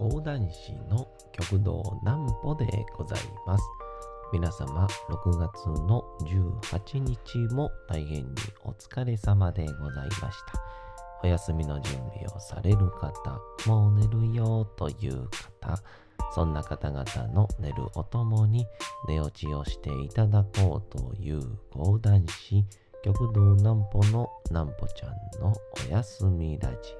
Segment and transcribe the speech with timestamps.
[0.00, 2.64] 講談師の極道南歩で
[2.96, 3.64] ございます。
[4.32, 8.34] 皆様、6月の18日も大変に
[8.64, 10.58] お疲れ様でございました。
[11.22, 15.28] お休みの準備をされる方、もう寝るよという
[15.60, 15.82] 方、
[16.34, 17.04] そんな方々
[17.34, 18.66] の寝るおともに
[19.06, 22.64] 寝落ちをしていただこうという講談師、
[23.04, 25.54] 極道南歩の南歩ちゃんの
[25.90, 26.99] おやすみラジオ。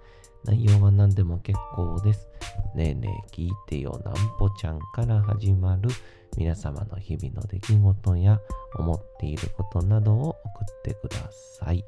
[0.45, 2.27] 内容は何でも結構です。
[2.75, 5.89] ねえねえ聞いてよなんぽちゃんから始まる
[6.37, 8.39] 皆様の日々の出来事や
[8.75, 11.17] 思っていることなどを送ってくだ
[11.59, 11.83] さい。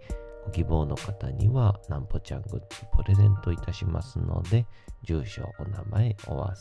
[0.45, 2.59] ご希望の方にはなんぽちゃんグッズ
[2.95, 4.65] プレゼントいたしますので、
[5.03, 6.53] 住所、お名前お忘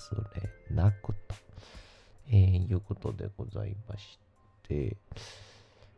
[0.71, 1.35] れなくと、
[2.29, 4.19] えー、いうことでございまし
[4.69, 4.97] て、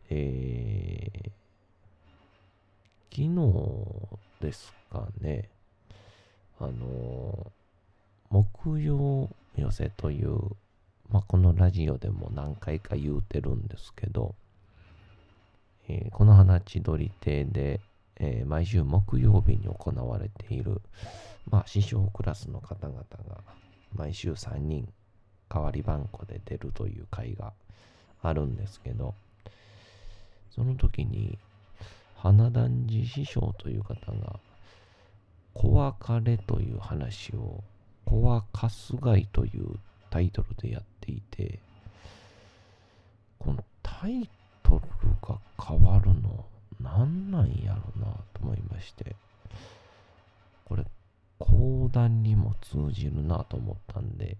[0.09, 1.31] えー、
[3.11, 5.51] 昨日ですかね、
[6.61, 7.53] あの、
[8.31, 10.39] 木曜寄せという、
[11.11, 14.35] まあ、このラジオでも何回か言うてるんですけど、
[15.89, 17.81] えーこの花千鳥亭で、
[18.17, 20.81] えー毎週木曜日に行われている、
[21.51, 23.05] まあ、師匠クラスの方々が
[23.95, 24.89] 毎週3人
[25.49, 27.53] 代わり番号で出るという会が
[28.23, 29.15] あるんですけど、
[30.51, 31.39] その時に、
[32.17, 34.41] 花壇寺師匠という方が、
[35.55, 37.63] 小別れという話を、
[38.05, 39.79] 小はかすがいという
[40.11, 41.61] タイトルでやっていて、
[43.39, 44.29] このタイ
[44.63, 46.45] トルが変わるの、
[46.81, 49.17] なんなんやろなと思いまして、
[50.65, 50.85] これ、
[51.39, 54.37] 講談にも通じるなと思ったんで、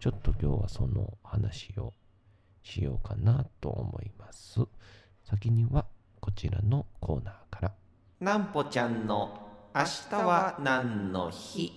[0.00, 1.92] ちょっと今日はその話を
[2.62, 4.60] しようかなと思います。
[5.24, 5.86] 先には
[6.20, 7.72] こちらのコーナーから。
[8.20, 9.43] なんぽちゃんの
[9.76, 11.72] 明日は何の日？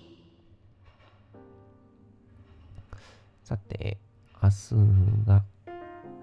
[3.44, 3.98] さて、
[4.40, 5.44] 明日が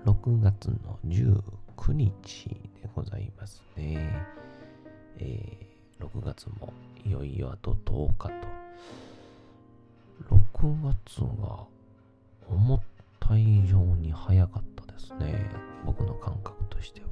[0.06, 2.48] 6月の19日
[2.80, 4.24] でございますね。
[5.18, 5.74] えー
[6.04, 6.72] 6月も
[7.04, 8.34] いよいよあと10日と。
[10.62, 11.66] 6月が
[12.48, 12.80] 思っ
[13.18, 15.50] た以上に早かったですね。
[15.84, 17.06] 僕の感覚としては。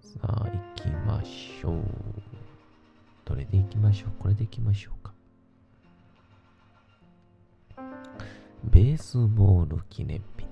[0.00, 2.37] さあ、行きましょう。
[3.28, 4.10] どれで行きましょう？
[4.18, 5.12] これで行きましょうか。
[8.64, 10.46] ベースボール記念日。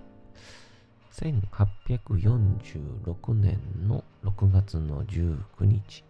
[1.13, 6.05] 1846年の6月の19日、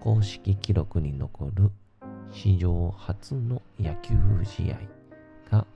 [0.00, 1.70] 公式記録に残る
[2.32, 4.14] 史上初の野球
[4.44, 4.78] 試合
[5.50, 5.66] が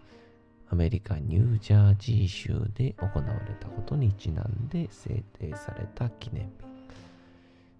[0.71, 6.53] アメリカ・ニュージャージー州で行われたことにちなんで制定された記念日。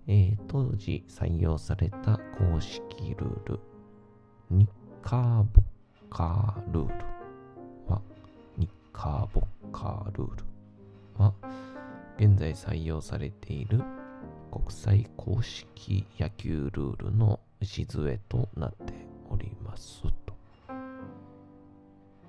[0.09, 2.81] えー当時採用された公式
[3.19, 3.59] ルール、
[4.51, 4.71] ニッ
[5.03, 5.49] カーボッ
[6.09, 6.95] カールール
[7.89, 8.01] は、
[8.57, 10.45] ニッカーボッカールール
[11.19, 11.35] は、
[12.19, 13.83] 現在採用されている
[14.53, 18.95] 国際公式野球ルールの礎となって
[19.29, 20.37] おりますと。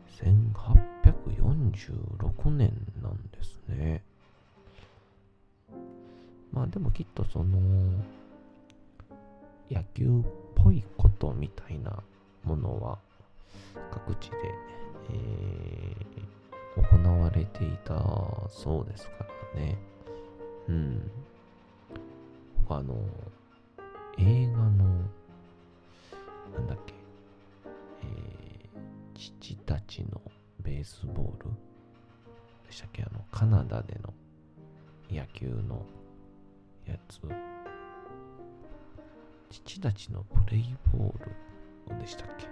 [0.09, 4.04] 1846年なんですね。
[6.57, 7.59] まあでもきっとその
[9.69, 10.23] 野球っ
[10.56, 12.01] ぽいことみたいな
[12.44, 12.97] ものは
[13.91, 14.37] 各地で、
[15.11, 16.28] えー
[16.78, 17.96] 行われていた
[18.49, 19.79] そうですからね。
[20.67, 21.11] うん。
[22.67, 22.96] 他の
[24.20, 24.70] 映画の
[26.53, 26.93] なんだっけ、
[28.03, 30.22] えー父たちの
[30.61, 31.49] ベースボール？
[32.67, 33.02] でしたっけ？
[33.02, 34.14] あのカナダでの
[35.11, 35.84] 野球の
[36.91, 37.19] やつ。
[39.49, 42.47] 父たちのプレイボールでしたっけ？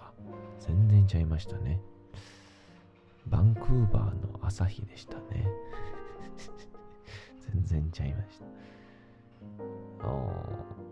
[0.00, 0.12] あ
[0.60, 1.80] 全然ちゃいましたね。
[3.26, 5.48] バンクーバーの朝日でしたね。
[7.52, 8.46] 全然ちゃいました。
[10.08, 10.34] あ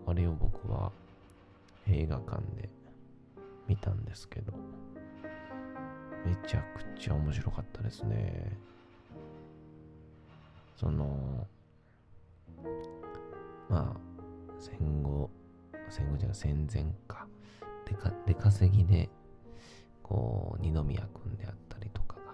[0.07, 0.91] あれを僕は
[1.87, 2.69] 映画館で
[3.67, 4.53] 見たんですけど
[6.25, 8.57] めちゃくちゃ面白かったですね。
[10.75, 11.47] その
[13.69, 13.99] まあ
[14.59, 15.29] 戦後
[15.89, 17.27] 戦後じゃ戦前か。
[17.85, 19.09] でか、出稼ぎで、
[20.01, 22.33] こう、二宮君であったりとかが、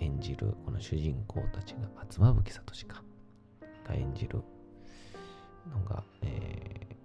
[0.00, 3.02] 演じるこの主人公たちが、妻夫木聡か、
[3.86, 4.42] が演じる
[5.70, 6.96] のが、え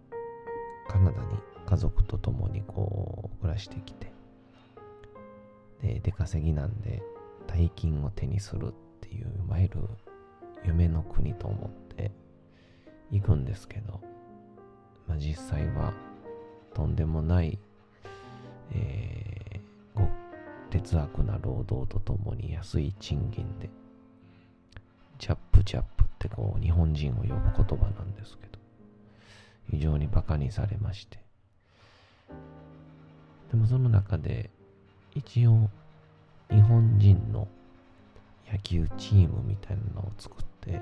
[0.88, 1.28] ー、カナダに
[1.66, 4.12] 家族と共にこう、暮らしてきて、
[5.82, 7.02] で、出稼ぎなんで、
[7.46, 8.72] 大金を手にするっ
[9.02, 9.80] ていう、いわゆる
[10.66, 12.12] 夢の国と思って
[13.12, 14.02] 行くんですけど、
[15.08, 15.94] まあ、実際は
[16.74, 17.58] とんでもない、
[18.72, 20.08] えー、ご
[20.70, 23.70] 哲悪な労働とともに安い賃金で、
[25.18, 28.60] チャップチャップってこう日本人を呼ぶ言葉なんですけど、
[29.72, 31.20] 非常に馬鹿にされまして。
[33.52, 34.50] でもその中で、
[35.16, 35.70] 一応、
[36.52, 37.48] 日本人の
[38.52, 40.82] 野球チームみたいなのを作って、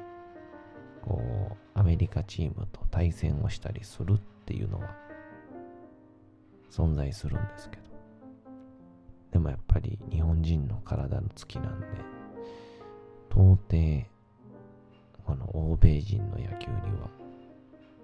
[1.01, 1.21] こ
[1.51, 4.95] う、アメリカチームと対戦をしたりするっていうのは
[6.71, 7.83] 存在するんですけど。
[9.31, 11.88] でもやっぱり日本人の体の月なんで、
[13.29, 14.07] 到底、
[15.25, 17.09] この欧米人の野球には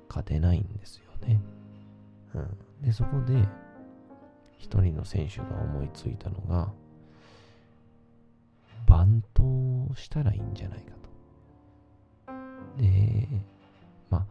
[0.09, 1.39] 勝てないんですよね。
[2.33, 2.57] うん。
[2.81, 3.47] で、そこで、
[4.57, 6.71] 一人の選手が思いついたのが、
[10.01, 10.91] したらいいんじゃないか
[12.77, 12.81] と。
[12.81, 13.27] で、
[14.09, 14.25] まあ、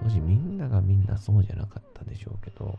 [0.00, 2.78] 当時みんながみんなそうじゃなかったでしょうけど、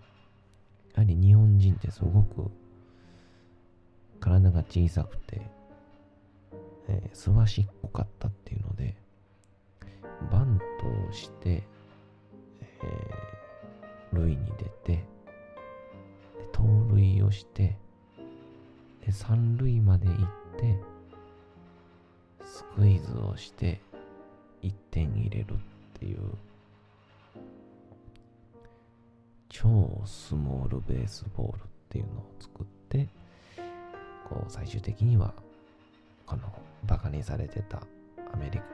[0.96, 2.52] やはり日本人ってすごく
[4.20, 5.42] 体が小さくて、
[6.88, 8.96] えー、すわしっこかったっていうので、
[10.32, 11.64] バントをして、
[12.62, 14.66] えー、塁に出
[14.96, 15.06] て、
[16.52, 17.78] 盗塁をして、
[19.06, 20.18] で、三塁まで行っ
[20.58, 20.91] て、
[22.52, 23.80] スクイズをして
[24.62, 25.58] 1点入れるっ
[25.94, 26.20] ていう
[29.48, 33.08] 超スモールベースボールっていうのを作って
[34.28, 35.34] こう最終的には
[36.26, 36.42] この
[36.84, 37.84] バカにされてた
[38.34, 38.66] アメリカ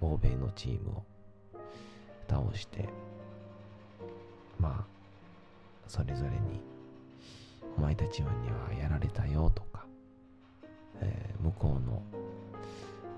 [0.00, 1.04] 欧米のチームを
[2.28, 2.88] 倒して
[4.58, 4.84] まあ
[5.86, 6.60] それぞれに
[7.78, 8.34] お前たちには
[8.76, 9.86] やられたよとか、
[11.00, 12.02] えー、向こうの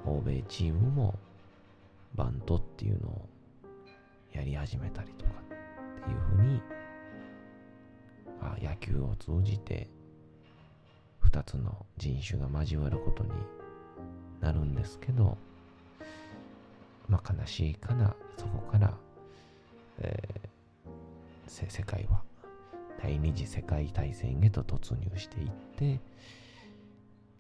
[0.05, 1.15] 欧米チームも
[2.15, 3.29] バントっていうのを
[4.33, 6.61] やり始めたりとかっていうふうに、
[8.41, 9.89] あ、野球を通じて
[11.25, 13.31] 2つの人種が交わることに
[14.41, 15.37] なるんですけど、
[17.09, 18.95] まあ、悲しいかなそこから、
[20.01, 22.23] えー、世界は
[23.03, 26.01] 第二次世界大戦へと突入していって、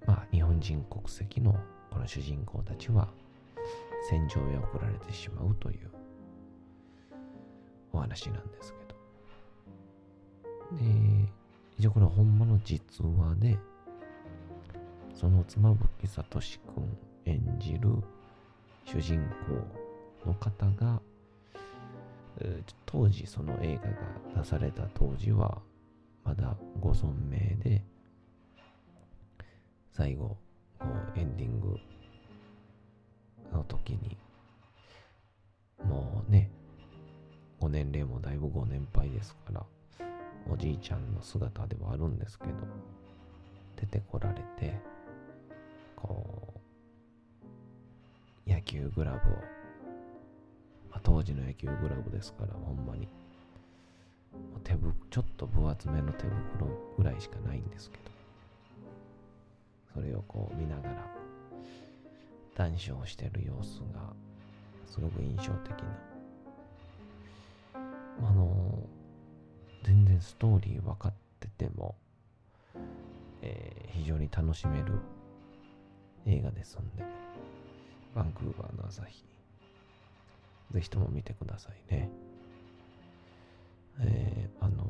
[0.06, 1.58] まあ、日本人国籍の
[1.90, 3.08] この主人公たちは
[4.08, 5.90] 戦場へ送られてしまうという
[7.92, 8.78] お話なんですけ
[10.76, 10.76] ど。
[10.76, 11.32] で、
[11.78, 13.58] 一応これは本物実話で、
[15.14, 16.24] その妻夫木聡
[16.74, 17.88] 君演じる
[18.84, 19.20] 主人
[20.24, 21.00] 公の方が、
[22.86, 23.90] 当時その映画
[24.36, 25.60] が出された当時は
[26.24, 27.82] まだご存命で
[29.90, 30.36] 最後
[31.16, 31.78] エンディング
[33.52, 34.16] の時に
[35.84, 36.50] もうね
[37.60, 39.64] ご年齢もだいぶご年配ですから
[40.50, 42.52] おじいちゃんの姿ではあるんですけど
[43.76, 44.80] 出てこられて
[45.96, 46.54] こ
[48.46, 49.20] う野球グラブを、
[50.90, 53.08] まあ、当時の野球グラブですからほんまに
[54.64, 58.17] 手ぶちょっと分厚めの手袋ぐらいしかないんですけど
[59.98, 61.04] それをこう見ながら
[62.54, 64.12] 談笑してる様子が
[64.86, 65.88] すごく印象的な。
[67.74, 68.78] あの
[69.82, 71.96] 全然ストーリー分かってても、
[73.42, 75.00] えー、非常に楽しめる
[76.26, 77.04] 映画ですんで
[78.14, 79.24] バンクーバーの朝日
[80.72, 82.08] ぜひとも見てくださいね。
[84.00, 84.84] えー、あの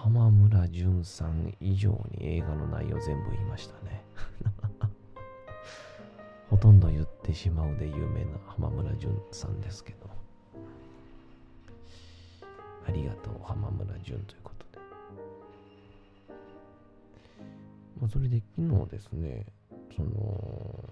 [0.00, 4.04] 浜村淳さん以上に映画の内容全部言いましたね。
[6.48, 10.08] ほとんど言ってしまうで有名な浜村淳さんですけど。
[12.86, 14.78] ありがとう浜村淳ということで、
[18.00, 19.46] まあ、それで昨日ですね
[19.94, 20.84] その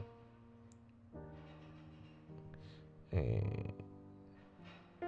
[3.12, 5.06] えー、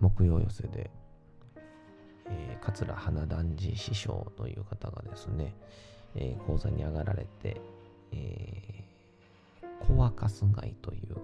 [0.00, 0.90] 木曜寄せで、
[2.72, 5.54] 桂花団次師匠という方がですね、
[6.14, 7.60] えー、講座に上がられて、
[8.12, 11.16] えー、コアカス街という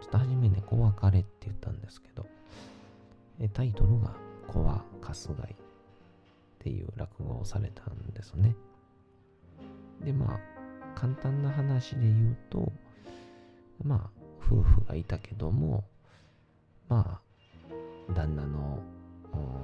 [0.00, 2.26] ちょっと初めね、小別れって言ったんですけど、
[3.40, 4.14] えタイトルが
[4.46, 5.56] 小は春日井っ
[6.60, 8.54] ていう落語をされたんですね。
[10.04, 10.38] で、まあ、
[10.94, 12.72] 簡単な話で言うと、
[13.84, 15.84] まあ、夫婦がいたけども、
[16.88, 17.20] ま
[18.10, 18.80] あ、旦那の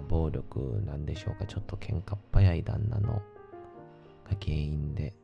[0.08, 3.22] 暴力なんでしょうか、ちょっと喧嘩っ早い旦那のが
[4.40, 5.14] 原因で、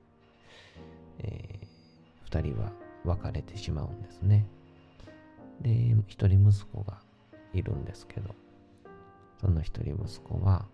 [1.19, 2.73] えー、2人は
[3.05, 4.47] 別れてしまうんですね。
[5.61, 5.71] で、
[6.07, 6.99] 一人息子が
[7.53, 8.35] いるんですけど、
[9.41, 10.67] その一人息子は、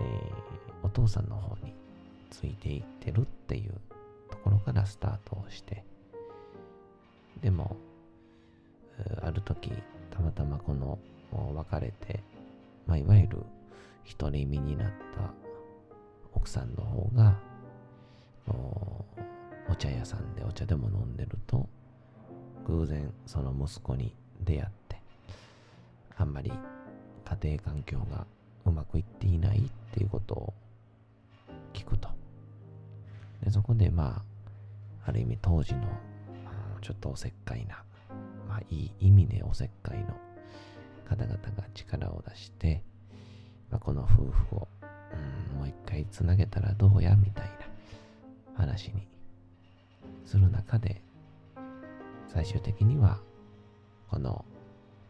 [0.00, 1.74] えー、お父さんの方に
[2.30, 3.72] ついていってるっていう
[4.30, 5.84] ところからスタートをして、
[7.40, 7.76] でも、
[9.22, 9.70] ある時、
[10.10, 10.98] たまたまこの
[11.54, 12.22] 別れて、
[12.88, 13.44] まあ、いわゆる
[14.18, 15.32] 独り身になった
[16.34, 17.38] 奥さんの方が、
[19.70, 21.68] お茶屋さんでお茶でも飲んでると、
[22.66, 25.00] 偶然その息子に出会って、
[26.16, 28.26] あんまり家庭環境が
[28.64, 30.54] うまくいっていないっていうことを
[31.74, 32.08] 聞くと。
[33.44, 34.22] で、そこでま
[35.04, 35.82] あ、ある意味当時の、
[36.80, 37.82] ちょっとおせっかいな、
[38.48, 40.14] まあいい意味でおせっかいの
[41.08, 42.82] 方々が力を出して、
[43.70, 44.68] まあ、この夫婦を、
[45.52, 47.46] うん、もう一回つなげたらどうやみたい
[48.56, 49.06] な話に
[50.24, 51.02] する中で、
[52.26, 53.18] 最終的には、
[54.10, 54.44] この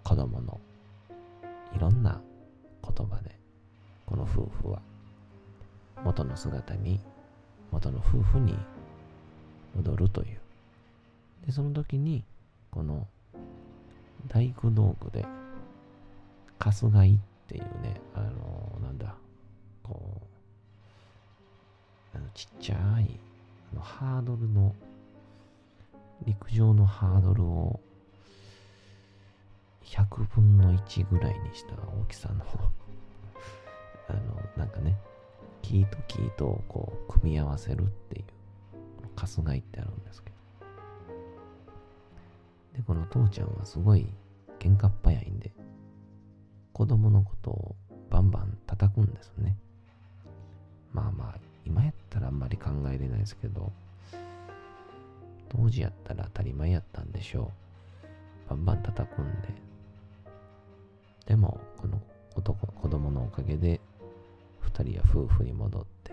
[0.05, 0.61] 子供の
[1.75, 2.21] いろんな
[2.83, 3.37] 言葉で、
[4.07, 4.81] この夫婦は
[6.05, 7.01] 元の姿に、
[7.71, 8.57] 元の夫婦に
[9.75, 10.39] 戻るという。
[11.47, 12.25] で、その時に、
[12.71, 13.07] この
[14.29, 15.27] 大工道具で、
[16.59, 19.15] 春日井っていうね、あの、なんだ、
[19.83, 20.21] こ
[22.15, 23.19] う、あのちっちゃい、
[23.73, 24.75] あのハードルの
[26.27, 27.81] 陸上のハードルを
[29.85, 32.45] 100分の1ぐらいにした大きさの
[34.09, 34.21] あの、
[34.57, 34.97] なんかね、
[35.63, 38.25] 木と木とこう組み合わせるっていう、
[39.17, 40.37] カスガイってあるんですけど。
[42.75, 44.07] で、この父ちゃんはすごい
[44.59, 45.53] 喧嘩っ早いんで、
[46.73, 47.77] 子供のことを
[48.11, 49.57] バンバン叩くんですね。
[50.93, 53.73] まあまあ、今やったらあんまり考えれないですけど、
[55.49, 57.53] 当時やったら当たり前やったんでしょ
[58.47, 58.51] う。
[58.51, 59.49] バンバン叩くんで。
[61.27, 62.01] でも、この
[62.35, 63.81] 男、子供のおかげで、
[64.61, 66.13] 二人は夫婦に戻って、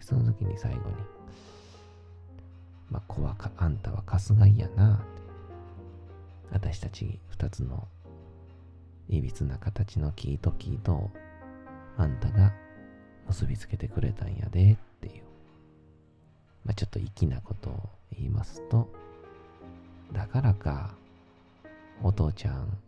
[0.00, 0.96] その時に最後に、
[2.90, 5.04] まあ、子はか、あんたは春日井やな。
[6.52, 7.88] 私たち二つの
[9.08, 11.10] いびつな形の木と木と、
[11.96, 12.52] あんたが
[13.28, 15.22] 結びつけてくれたんやでっていう。
[16.64, 18.88] まあ、ちょっと粋なことを言いますと、
[20.12, 20.94] だからか、
[22.02, 22.78] お父ちゃん、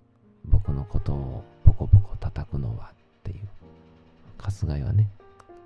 [0.44, 3.48] 僕のことをポコポコ叩くのはっていう。
[4.38, 5.10] 春日井はね、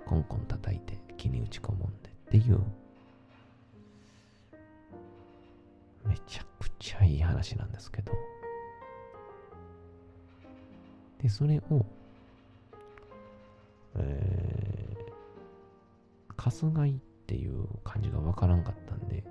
[0.05, 2.59] コンコン叩いて木に打ち込むんでっていう、
[6.05, 8.11] めちゃくちゃいい話なんですけど、
[11.21, 11.85] で、それを、
[13.95, 19.23] えー、春日井っていう感じがわからんかったんで、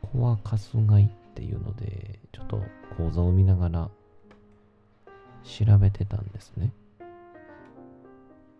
[0.00, 2.62] コアカスガイっていうので、ちょっと
[2.96, 3.90] 講座を見ながら
[5.42, 6.72] 調べてたんですね。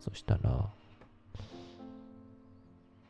[0.00, 0.68] そしたら、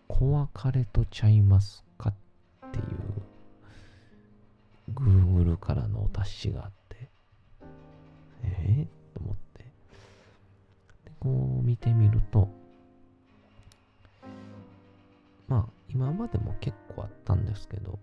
[0.08, 2.14] 小別れとちゃいますかっ
[2.72, 2.84] ていう
[4.92, 6.81] Google からのお達しがあって、
[11.82, 12.48] てみると、
[15.48, 17.98] まあ、今までも結構あったんですけど、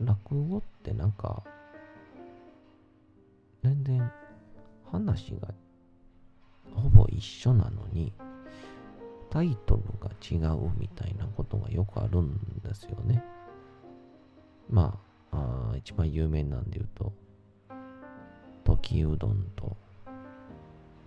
[0.00, 1.42] 落語ってなんか、
[3.62, 4.10] 全然
[4.90, 5.48] 話が
[6.74, 8.12] ほぼ一緒なのに、
[9.30, 13.22] タイトルが違うみたいなことがよくあるんですよね。
[14.70, 14.98] ま
[15.30, 17.12] あ、あ一番有名なんで言うと、
[18.64, 19.76] 時うどんと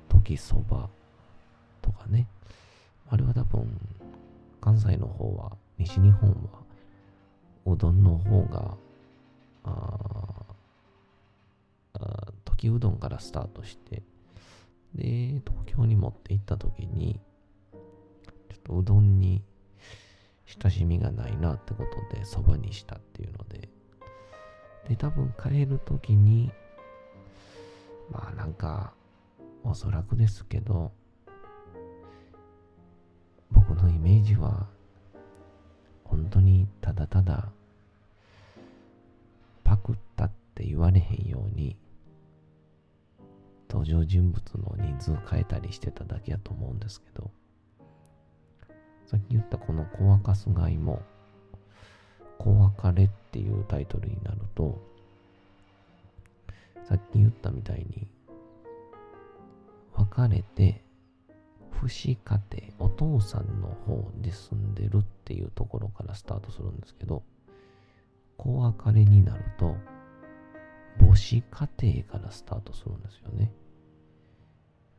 [0.08, 0.90] 時そば
[1.86, 2.28] とかね。
[3.10, 3.80] あれは多分、
[4.60, 6.64] 関西の方は、西日本は、
[7.72, 8.78] うどんの方が、
[9.64, 10.46] あ
[11.94, 14.02] あ時うどんからスタートして、
[14.96, 17.20] で、東京に持って行った時に、
[17.72, 19.44] ちょっとうどんに
[20.46, 23.70] 親しみがないなってことで、そばにしたっていうので、
[24.88, 26.52] で、多分帰る時に、
[28.12, 28.94] まあなんか、
[29.64, 30.92] おそらくですけど、
[33.76, 34.68] 僕のイメージは、
[36.06, 37.50] 本当にただただ
[39.66, 41.76] パクったって言わ、れへんように
[43.70, 47.30] 登場人物の人数変えたりしてただけやと思うんですけど
[49.08, 51.02] さっき言ったこの「コアカスガイ」も
[52.40, 54.80] 「小別れ」っていうタイトルになると
[56.86, 58.08] さっき言ったみたいに
[59.96, 60.85] 別れて
[61.82, 62.40] 父子家
[62.78, 67.24] 庭お父さんの方で住んでるっていうところからスタートするんですけど
[68.38, 69.76] 子別れになると
[71.00, 73.52] 母子家庭からスタートするんですよね。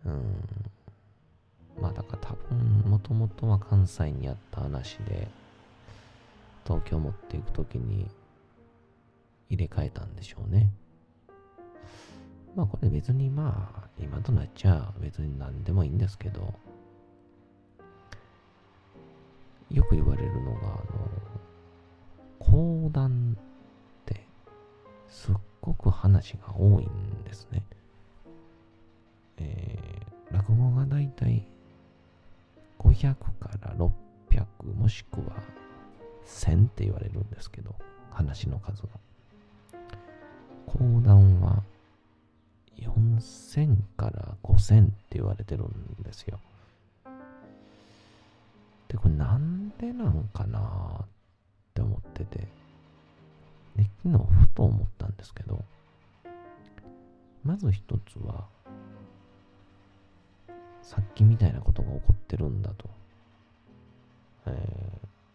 [0.05, 0.23] うん。
[1.81, 5.29] まあだから多分もともとは関西にあった話で
[6.65, 8.07] 東京持っていくときに
[9.49, 10.71] 入れ替えたんでしょうね。
[12.55, 16.55] まあこれ別にまあ今となっちゃ別に何でもいいんですけど
[19.71, 20.85] よく言われるのがあの
[22.39, 24.27] 講談って
[25.09, 27.63] すっごく話が多いんですね。
[29.39, 31.45] えー、落語がだいたい
[32.79, 35.27] 500から600もしくは
[36.27, 37.75] 1000って言われるんですけど
[38.11, 38.89] 話の数が。
[40.67, 41.63] 講談は
[42.79, 46.39] 4000から5000って言われてるんですよ。
[48.89, 51.07] で、これなんでなんかなっ
[51.75, 52.39] て思ってて、
[53.77, 55.65] で昨日ふと思ったんですけど、
[57.43, 58.47] まず一つは、
[60.83, 62.89] さっきみたいなことが起こってるんだと。
[64.47, 64.51] え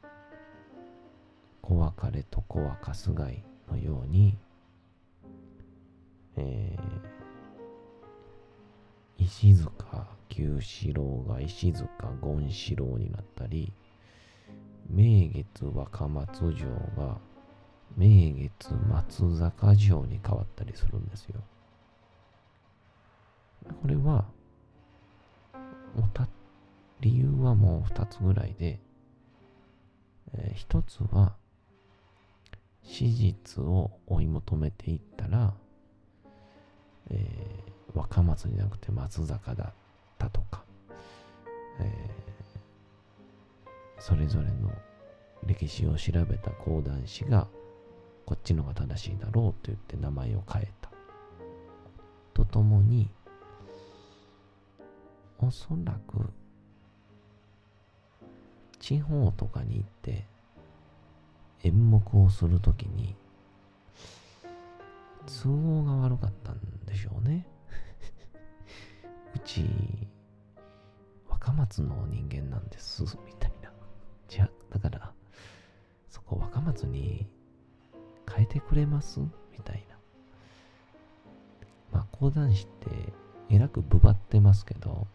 [0.04, 0.08] ー、
[1.62, 4.38] 小別れと子は春日井のように、
[6.38, 7.21] えー、
[9.22, 9.72] 石塚
[10.30, 11.88] 九四郎が石塚
[12.22, 13.72] 権四郎になったり、
[14.90, 17.20] 名月若松城が
[17.96, 21.40] 名月松坂城に変わったりするんですよ。
[23.82, 24.26] これは、
[27.00, 28.80] 理由はもう二つぐらいで、
[30.34, 31.36] えー、つは、
[32.84, 35.54] 史実を追い求めていったら、
[37.12, 39.74] えー、若松じゃなくて松坂だっ
[40.18, 40.64] たとか、
[41.80, 44.72] えー、それぞれの
[45.46, 47.48] 歴史を調べた講談師が
[48.26, 50.90] こっちのが正しいだろうと言って名前を変えた。
[52.34, 53.10] とともに、
[55.40, 56.30] おそらく
[58.80, 60.26] 地方とかに行って
[61.64, 63.16] 演目をするときに
[65.44, 67.46] 都合が悪かったんでしょうね。
[69.36, 69.66] うち、
[71.30, 73.72] 若松の人間なんです、みたいな。
[74.28, 75.14] じゃ、だから、
[76.10, 77.28] そこ若松に
[78.34, 79.20] 変えてくれます？
[79.20, 79.96] みたいな。
[81.92, 83.14] まあ、講談師って
[83.50, 85.08] えらくぶばってますけど、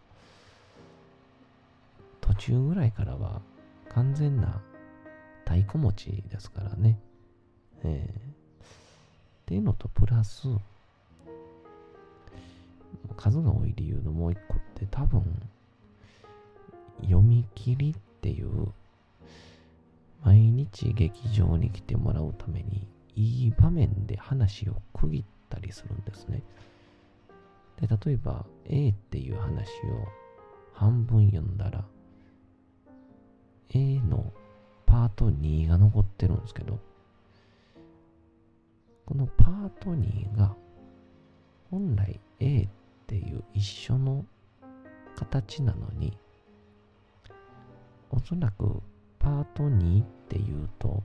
[2.21, 3.41] 途中ぐらいからは
[3.89, 4.61] 完全な
[5.45, 6.99] 太鼓持ちですからね。
[7.83, 8.65] えー、っ
[9.45, 10.47] ていうのとプラス、
[13.15, 15.23] 数が多い理由のもう一個って多分、
[17.01, 18.67] 読み切りっていう
[20.23, 26.43] 毎日劇場に来てもらうためにいい場面で話を区切ったりするんですね。
[27.79, 30.07] で、例えば A っていう話を
[30.73, 31.85] 半分読んだら
[33.69, 34.31] A の
[34.85, 36.79] パート2が残ってるんですけど、
[39.05, 40.55] このパート2が
[41.71, 42.67] 本来 A っ
[43.07, 44.25] ていう一緒の
[45.15, 46.17] 形なのに、
[48.09, 48.81] おそらく
[49.17, 51.03] パート2っていうと、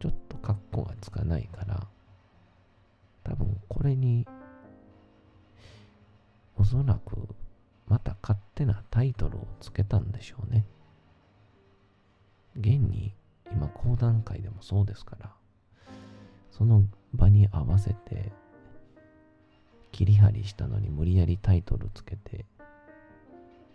[0.00, 1.86] ちょっとカッコがつかないから、
[3.24, 4.26] 多分これに、
[6.56, 7.28] おそらく
[7.86, 10.64] また勝手なタイトルをつけたんでしょうね。
[12.56, 13.14] 現に
[13.52, 15.32] 今講談会でもそうですから、
[16.50, 18.32] その場に合わせて
[19.92, 22.44] 切り張りしたのに無理やりタイトルつけて、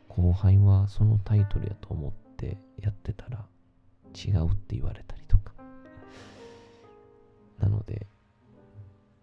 [0.07, 3.45] 後輩はそのタイトルやと思ってやってたら
[4.15, 5.53] 違うって言われたりとか。
[7.59, 8.07] なので、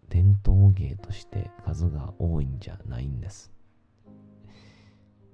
[0.09, 3.53] 伝統芸として数が多いんじゃないんです。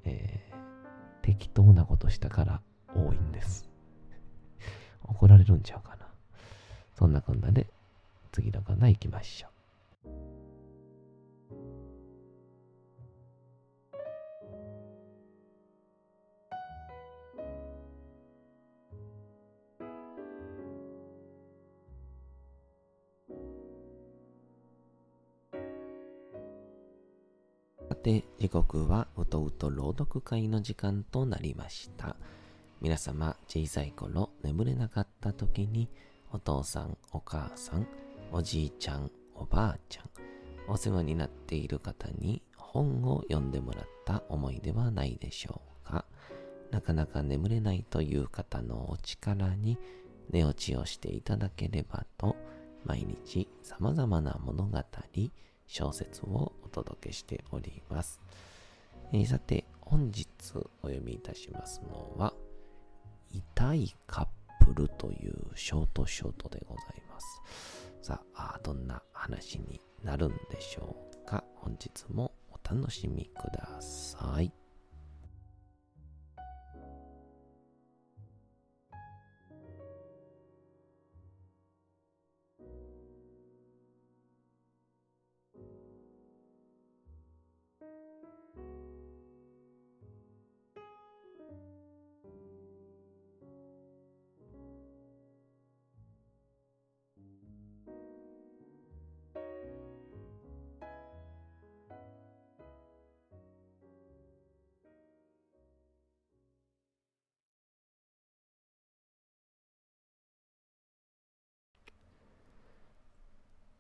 [0.04, 2.60] えー、適当なことしたから
[2.94, 3.68] 多いんです。
[5.04, 6.06] 怒られるんちゃうかな。
[6.94, 7.66] そんなこんなで
[8.32, 9.55] 次のコーナー行きましょう。
[28.46, 32.14] 時刻はうとうと朗読会の時間となりました。
[32.80, 35.88] 皆様小さい頃眠れなかった時に
[36.30, 37.88] お父さん、お母さん、
[38.30, 40.04] おじいちゃん、おばあちゃん、
[40.68, 46.04] お世話になっている方に本を読んでもらった思いではないでしょうか。
[46.70, 49.76] なかなか眠れないという方のお力に
[50.30, 52.36] 寝落ちをしていただければと
[52.84, 54.78] 毎日様々な物語、
[55.66, 58.20] 小説をお届けしております。
[59.12, 60.26] えーさて、本日
[60.82, 62.34] お読みいたしますのは、
[63.30, 67.42] 痛いカップルというショートショートでございます。
[68.02, 71.44] さあ、どんな話になるんでしょうか。
[71.56, 74.65] 本日もお楽しみください。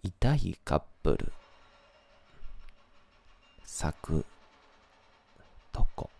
[0.06, 1.32] 痛いカップル。
[3.64, 4.24] 咲く
[5.72, 6.10] とこ。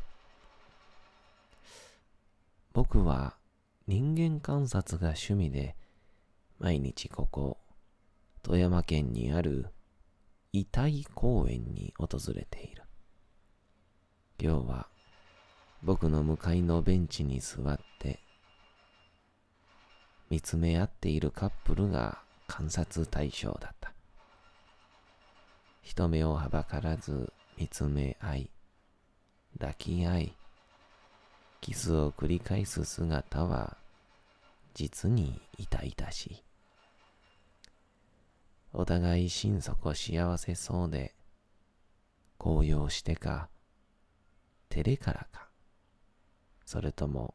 [2.73, 3.37] 僕は
[3.87, 5.77] 人間観察が趣味で
[6.59, 7.59] 毎日ここ
[8.43, 9.67] 富山県にある
[10.53, 12.83] 痛い公園に訪れている。
[14.43, 14.89] 今日は
[15.85, 18.19] 僕の向かいのベンチに座って
[20.29, 23.93] 見つめ合っているカップルが観察対象だった。
[25.83, 28.51] 人目をはばからず見つめ合い、
[29.59, 30.33] 抱き合い、
[31.61, 33.77] キスを繰り返す姿は
[34.75, 36.45] 実に痛々しい。
[38.73, 41.15] お互い心底幸せそうで、
[42.37, 43.49] 高揚してか、
[44.69, 45.49] 照れからか、
[46.67, 47.35] それとも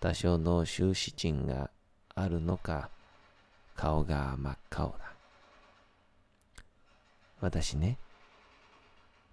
[0.00, 1.70] 多少の羞恥心が
[2.14, 2.90] あるのか、
[3.74, 5.12] 顔が真っ青だ。
[7.40, 7.98] 私ね、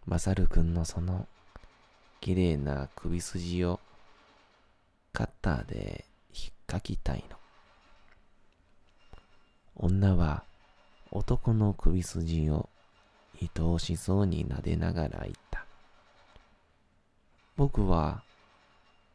[0.06, 1.28] マサルくんのその
[2.20, 3.80] 綺麗な首筋を
[5.14, 7.38] カッターで引っかきたいの。
[9.76, 10.44] 女は
[11.12, 12.70] 男の首筋を
[13.42, 15.66] 愛おしそうに撫でながら言った。
[17.58, 18.24] 僕は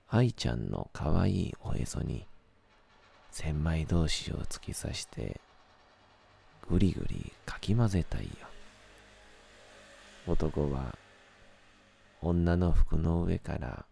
[0.08, 2.26] 愛ちゃんの可愛いおへそに
[3.38, 5.42] 千枚同士を突き刺して
[6.70, 8.30] ぐりぐりかき混ぜたいよ。
[10.26, 10.96] 男は
[12.22, 13.84] 女の服の上から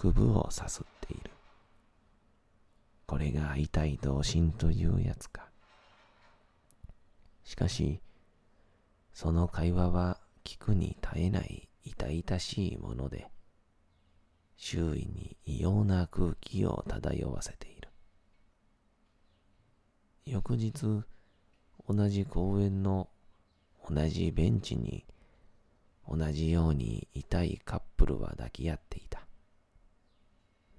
[0.00, 1.30] 腹部をさすっている。
[3.06, 5.48] これが痛い同心というやつか。
[7.44, 8.00] しかし、
[9.14, 13.30] その会話は聞くに耐えない痛々しいもので、
[14.56, 17.75] 周囲に異様な空気を漂わせている。
[20.26, 21.04] 翌日、
[21.88, 23.08] 同じ公園の
[23.88, 25.06] 同じベンチに
[26.08, 29.24] 同じように痛いカップルは抱き合っていた。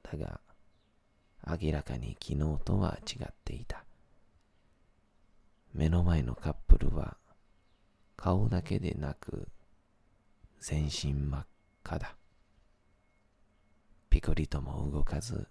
[0.04, 0.42] だが、
[1.48, 3.86] 明らかに昨日とは違っていた。
[5.74, 7.16] 目の前のカップルは
[8.18, 9.48] 顔だけでなく
[10.60, 11.46] 全身真っ
[11.86, 12.18] 赤だ。
[14.10, 15.48] ピクリとも動かず、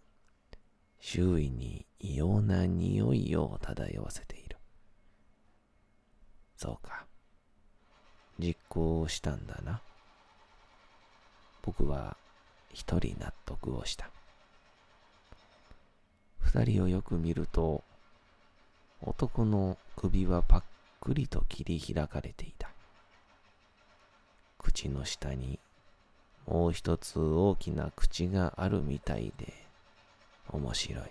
[1.00, 4.56] 周囲に異様な匂いを漂わせている。
[6.56, 7.06] そうか。
[8.38, 9.80] 実行したんだな。
[11.62, 12.16] 僕は
[12.72, 14.11] 一人納得をした。
[16.38, 17.82] 二人をよく見ると、
[19.02, 20.62] 男の首はパッ
[21.00, 22.70] クリと切り開かれていた。
[24.59, 25.59] 口の下に
[26.46, 29.65] もう一つ大きな口があるみたいで
[30.48, 31.04] 面白い。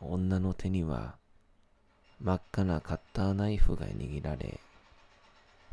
[0.00, 1.16] 女の手には
[2.20, 4.60] 真っ赤なカッターナイフが握られ、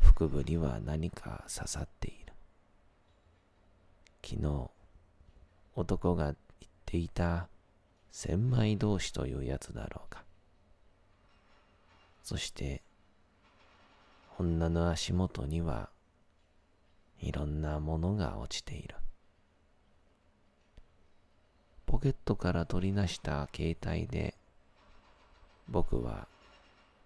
[0.00, 2.32] 腹部には何か刺さっている。
[4.24, 4.70] 昨日、
[5.76, 6.36] 男が言っ
[6.86, 7.48] ていた
[8.10, 10.24] 千枚同士というやつだろうか。
[12.22, 12.82] そして、
[14.38, 15.90] 女の足元には
[17.20, 18.96] いろんなものが落ちている。
[21.88, 24.34] ポケットから取り出した携帯で、
[25.70, 26.28] 僕は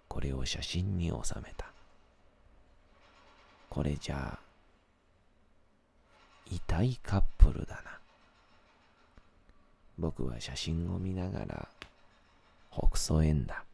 [0.08, 1.72] これを写真に収めた。
[3.70, 4.40] これじゃあ、
[6.50, 8.00] 痛いカップルだな。
[9.98, 11.68] 僕は写真を見ながら、
[12.72, 13.64] 北総園だ。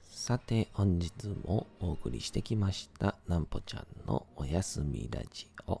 [0.00, 5.80] さて、本日もお送りしてきました、なんぽちゃんのおやすみラジオ。